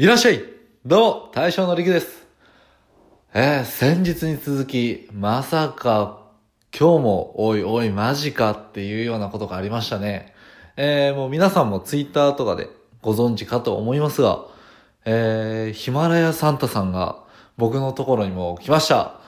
[0.00, 0.42] いらっしゃい
[0.86, 2.26] どうも、大将のりくです。
[3.34, 6.22] えー、先日に続き、まさか、
[6.74, 10.32] 今日も、おいおい、マジかっていうようなことがありましたね。
[10.78, 12.70] えー、もう皆さんもツイッターとかで
[13.02, 14.46] ご存知かと思いますが、
[15.04, 17.22] えー、ヒマラヤサンタさんが
[17.58, 19.20] 僕のところにも来ました。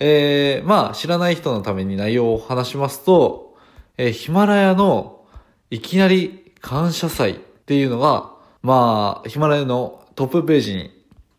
[0.00, 3.58] えー、まあ、知らない人のために内容を話しますと、
[3.98, 5.26] えー、ヒマラヤの
[5.68, 8.35] いきなり感謝祭っていうのが、
[8.66, 10.90] まあ、ヒマラヤのトップページに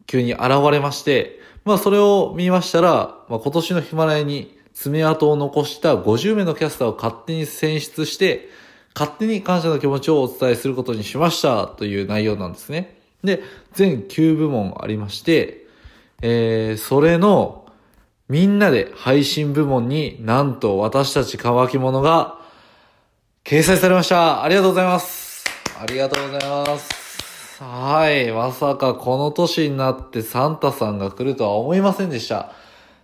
[0.06, 8.48] 急に現れまして、まあそれを見ましたら、まあ今年のヒマラヤに爪痕を残した50名のキャスターを勝手に選出して、
[8.96, 12.98] 勝手に感謝の気持ちをお伝えすることにしましたという内容なんですね。
[13.26, 15.66] で、全9部門ありまして、
[16.22, 17.66] えー、それの
[18.30, 22.40] みんなで配信部門になんと私たち乾き物が
[23.44, 24.44] 掲載されました。
[24.44, 25.44] ありがとうございます。
[25.78, 27.07] ありがとうございます。
[27.60, 28.32] はい。
[28.32, 32.52] まさかこの年になってサンタさんが来るとは思いませんでした。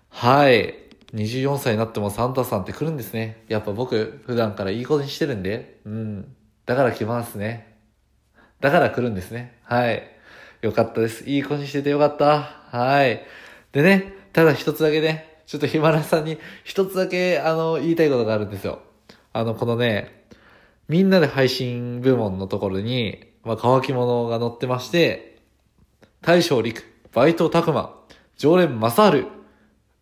[0.10, 0.76] はい。
[1.16, 3.44] 24歳になってもサンタさんって来るんですね。
[3.48, 5.80] やっぱ僕、普段からいい子にしてるんで。
[5.86, 6.36] うん。
[6.68, 7.78] だから来ますね。
[8.60, 9.58] だから来るんですね。
[9.64, 10.04] はい。
[10.62, 11.28] よかったです。
[11.28, 12.42] いい子にしててよかった。
[12.70, 13.26] はい。
[13.72, 18.82] でね、ただ一つだけね、ちょっとヒマラさんに一つだけ、あの、言いたいことがあるんですよ。
[19.34, 20.26] あの、このね、
[20.88, 25.40] みんなで配信部門のところに、まあ、乾き物が載ってまして、
[26.22, 27.94] 大将陸、バイト拓馬、
[28.38, 29.26] 常連正春っ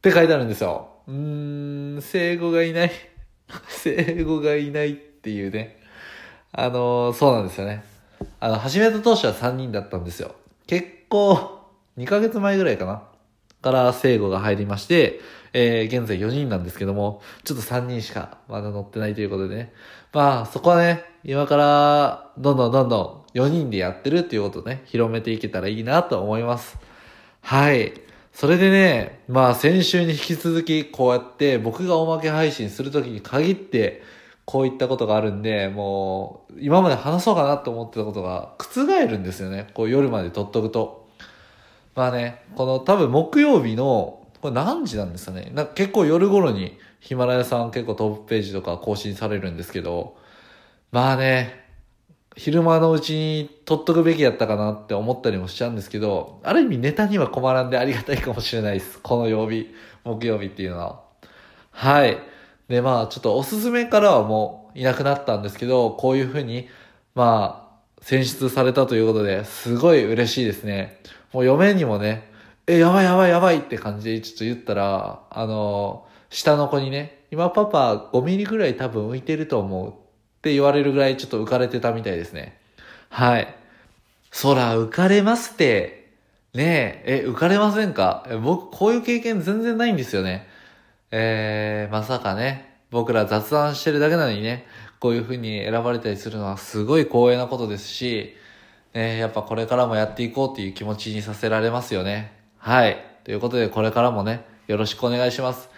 [0.02, 0.90] て書いてあるんですよ。
[1.08, 2.92] うーん、生後がいない。
[3.68, 5.78] 生後がいないっていうね。
[6.52, 7.84] あのーそうなんですよね。
[8.40, 10.36] あの、始めた当初は3人だったんですよ。
[10.68, 11.60] 結構、
[11.98, 13.04] 2ヶ月前ぐらいかな。
[13.62, 15.20] から生後が入りまして、
[15.54, 19.74] えー、現在4人なんですけども、ちょっと3人しかまだ乗ってないということでね。
[20.14, 26.80] まあ、そこはね、今から、どんどんどんどん4人でやってるっていうことをね、広めていけたらいいなと思います。
[27.42, 27.94] はい。
[28.34, 34.02] それでね、まあ先週に引き続きこうやって僕がおまけ配信するときに限って
[34.46, 39.68] こういったことがあるんで、もう今まで話そうかなと思ってたことが覆るんですよね。
[39.74, 41.08] こう夜まで撮っとくと。
[41.94, 45.52] まあね、この多分木曜日の、これ何時なんですかね。
[45.54, 50.16] なんか結構夜頃にヒマラヤさん結構トップページとか更新されるんですけど、
[50.92, 51.62] まあね、
[52.36, 59.00] 昼間のうちに撮っとくべきやったかなって思ったりもしちゃうんですけど、ある意味ネタには困らんでありがたいかもしれないです。
[59.00, 61.02] この曜日、木曜日っていうのは。
[61.72, 62.18] はい。
[62.68, 66.68] で、まあちょっとおすすめからはもういなくなったんですけど、こういうふうに、
[67.16, 71.00] まあ、選出されたということで、すごい嬉しいですね。
[71.32, 72.30] もう嫁にもね、
[72.68, 80.01] え、やばいやばいやばいって感じでちょっと言ったら、あの、下の子にね、今パパ5ミリぐらい多分浮いてると思う
[80.42, 82.58] って言われるぐらいちょっと浮かれてたみたいですね。
[83.10, 83.56] はい。
[84.32, 86.02] そら浮かれますって。
[86.56, 88.26] ねえ、え、浮かれませんか？
[88.44, 90.48] 僕、こういう経験全然ないんですよね。
[91.12, 94.66] えー、まさかね、僕ら雑談してるだけなのにね、
[95.00, 98.36] こういう風に選ばれたりするのはすごい光栄なことですし、
[98.94, 102.34] ね、やっぱこれからもやっていこうっていう気持ちにさせられますよね。
[102.58, 102.98] はい。
[103.24, 105.70] ということで、これからもね、よろしくお願いします。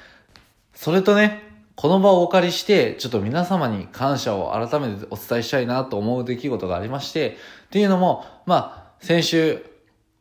[0.74, 9.66] それとね、この場をお借りして、ちょっと皆様に感謝を改めてお伝えしたいなと思う出来事がありまして、っていうのも、まあ、先週、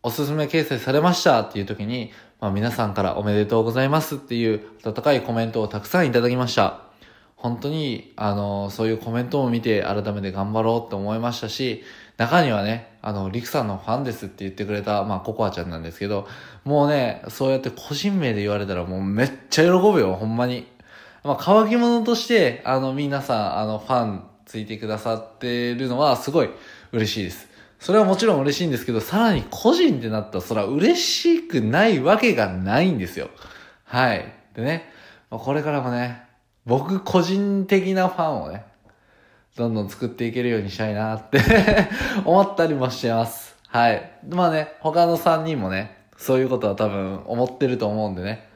[0.02, 2.10] おすすめ掲載されましたっていう時に、
[2.40, 6.80] まあ皆さんからおめでとうございますっていう温かいコメントをたくさんいただきました。
[7.36, 11.84] 本当に、あの、そういうコメントを見て改めて頑張ろうって思いましたし、
[12.16, 16.28] 中にはね、あの、リクさんのファンですって言ってくれた、まあ、ココアちゃんなんですけど、
[16.64, 20.68] もうね、そうやって個人名で言われたらもうめっちゃ喜ぶよ、ほんまに。
[21.24, 26.50] まあ、乾き物として、あの、皆さん、あの、ファンついてくださってるのはすごい
[26.92, 27.48] 嬉しいです。
[27.78, 33.28] それはもちろん嬉しいんですけど、さらに個人ってなったら、それは嬉しくないわけがないんですよ。
[33.84, 34.32] はい。
[34.54, 34.90] でね、
[35.30, 36.22] これからもね、
[36.64, 38.64] 僕個人的なファンをね、
[39.56, 41.40] どんどん作っていけるようにしたいなって
[42.24, 43.56] 思ったりもしてます。
[43.68, 44.10] はい。
[44.28, 48.48] まあね、他の3人もね、そういうことは多分思ってると思うんでね。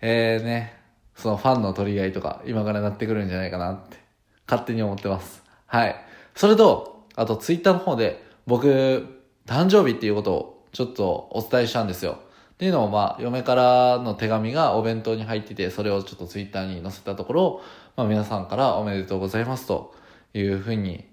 [0.00, 0.77] えーね、
[1.18, 3.98] そのファンの取り合いとか今からなってくるんじゃないかなって
[4.46, 5.42] 勝手に思ってます。
[5.66, 5.96] はい。
[6.34, 9.06] それと、あとツイッターの方で僕、
[9.46, 12.18] 誕生日っていうことをちょっとお伝えしたんですよ。
[12.52, 17.60] っていうのもまあ、嫁からの手紙がお弁当に入ってて、それをちょっとツイッターに載せたところ、
[17.96, 19.94] まあ皆さんからおめでとうございますと
[20.34, 21.04] いうふうに、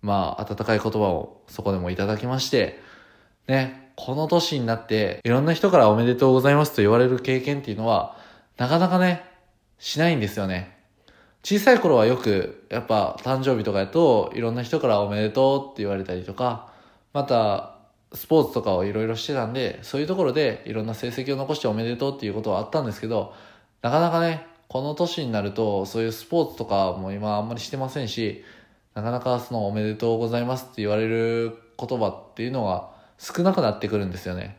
[0.00, 2.80] まあ、温かい言葉をそこでもいただきまして、
[3.46, 8.16] ね、この年になって、いろんな人からおめでとうございますと言われる経験っていうのは、
[8.56, 9.24] なかなかね、
[9.82, 10.78] しないんですよね。
[11.42, 16.72] 小さい頃はよく、やっぱ誕生日とかやと、いろんな人からおめでとうって言われたりとか、
[17.12, 17.78] また、
[18.14, 23.34] スポーツとかをいろいろしてたんで、そういうところでいろんな成績を残しておめでとうっていうことはあったんですけど、
[23.80, 28.44] なかなかね、この年になると、そういうスポーツとかも今あんまりしてませんし、
[28.94, 32.88] なかなかそのおめでとうございますって言われる言葉っていうのが
[33.18, 34.58] 少なくなってくるんですよね。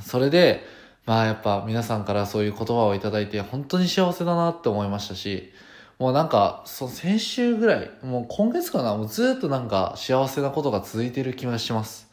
[0.00, 0.62] それで、
[1.04, 5.52] まあやっぱ皆さんからそういう言葉をいただいて本当に幸せだなって思いましたし、
[5.98, 12.10] もうなんか、その先週ぐらい、もう今月かな、もうずっとなんか幸せなことが続いてる気がします。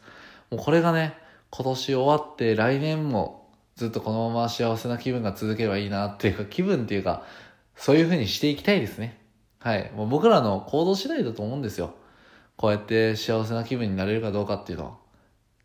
[0.50, 1.14] もうこれがね、
[1.50, 7.24] 今年終わって来年もずっとこのまま幸せな気分が続けばいいなっていうか、気分っていうか、
[7.74, 9.18] そういう風にしていきたいですね。
[9.58, 9.90] はい。
[9.96, 11.94] もう僕らの行動次第だと思うんですよ。
[12.56, 14.92] こうやって幸せな気分になれるかどうかっていうのは。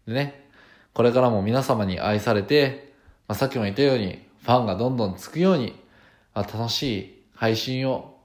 [0.08, 0.50] でね、
[0.94, 2.85] これからも皆様に愛されて、
[3.28, 5.76] まあ、さっきも言ったように、ファンがどんどんつくように、
[6.34, 8.18] まあ、楽しい配信を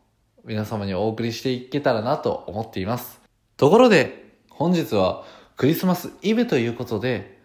[0.44, 3.20] 皆様にお送りしていけたらなと思っています。
[3.56, 5.24] ところで、本日は
[5.56, 7.38] クリスマスイブということで、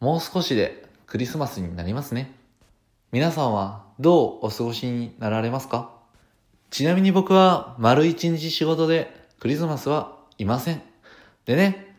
[0.00, 2.32] もう少しでクリスマスになりますね。
[3.12, 5.92] 皆さんはどうお過ごしになられますか？
[6.70, 10.82] ちなみに僕は丸一日仕事でクリスマスはいません。
[11.46, 11.96] でね、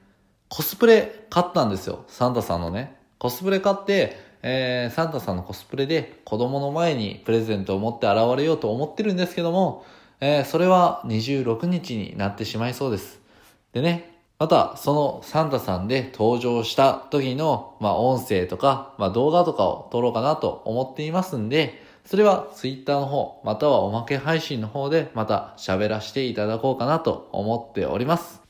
[0.49, 2.03] コスプレ買ったんですよ。
[2.07, 2.97] サンタさんのね。
[3.17, 9.83] コスプレ買って、えー、サンタさんのコスプレで子供の前にプレゼントを持って現れようと思ってるんですけども、
[10.19, 13.19] えー、それは26日になってしまいそうです。
[13.73, 28.43] でね、また、そのサンタさんで登場した時の、まあ、音声とか、まあ、動画とかを撮ろうかなと思っていますんで、それは Twitter の方、またはおまけ配信の方でまた喋らせていただこうかなと思っております。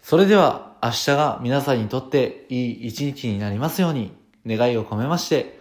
[0.00, 4.19] それでは明日が皆さんにとっていい一日になりますように。
[4.46, 5.60] 願いを込めまして、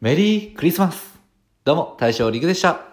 [0.00, 1.18] メリークリスマス
[1.64, 2.87] どうも、大将陸でした。